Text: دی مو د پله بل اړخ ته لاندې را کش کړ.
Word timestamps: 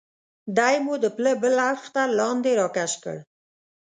دی 0.57 0.75
مو 0.85 0.93
د 1.03 1.05
پله 1.17 1.33
بل 1.41 1.55
اړخ 1.69 1.83
ته 1.95 2.03
لاندې 2.19 2.51
را 2.59 2.67
کش 2.75 2.91
کړ. 3.03 3.17